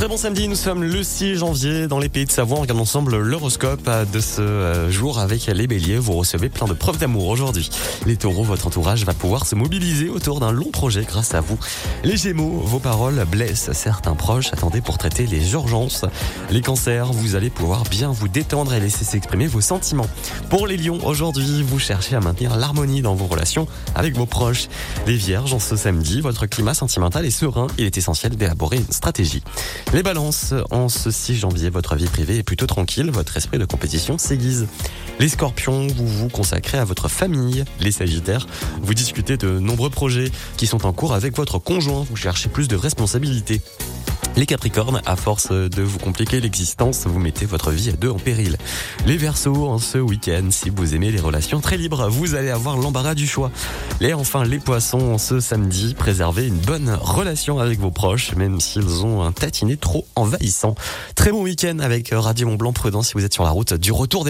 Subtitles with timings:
[0.00, 2.56] Très bon samedi, nous sommes le 6 janvier dans les pays de Savoie.
[2.56, 5.98] On regarde ensemble l'horoscope de ce euh, jour avec les béliers.
[5.98, 7.68] Vous recevez plein de preuves d'amour aujourd'hui.
[8.06, 11.58] Les taureaux, votre entourage va pouvoir se mobiliser autour d'un long projet grâce à vous.
[12.02, 14.54] Les gémeaux, vos paroles blessent certains proches.
[14.54, 16.06] Attendez pour traiter les urgences.
[16.50, 20.08] Les cancers, vous allez pouvoir bien vous détendre et laisser s'exprimer vos sentiments.
[20.48, 24.68] Pour les lions, aujourd'hui, vous cherchez à maintenir l'harmonie dans vos relations avec vos proches.
[25.06, 27.66] Les vierges, en ce samedi, votre climat sentimental est serein.
[27.76, 29.42] Il est essentiel d'élaborer une stratégie.
[29.92, 33.64] Les balances, en ce 6 janvier, votre vie privée est plutôt tranquille, votre esprit de
[33.64, 34.68] compétition s'aiguise.
[35.18, 37.64] Les scorpions, vous vous consacrez à votre famille.
[37.80, 38.46] Les sagittaires,
[38.82, 42.68] vous discutez de nombreux projets qui sont en cours avec votre conjoint, vous cherchez plus
[42.68, 43.60] de responsabilités.
[44.36, 48.18] Les Capricornes, à force de vous compliquer l'existence, vous mettez votre vie à deux en
[48.18, 48.56] péril.
[49.04, 52.76] Les Verseaux, en ce week-end, si vous aimez les relations très libres, vous allez avoir
[52.76, 53.50] l'embarras du choix.
[54.00, 58.60] Et enfin, les Poissons, en ce samedi, préservez une bonne relation avec vos proches, même
[58.60, 60.74] s'ils ont un tatiné trop envahissant.
[61.16, 63.90] Très bon week-end avec Radio Mont Blanc Prudent si vous êtes sur la route du
[63.90, 64.18] retour des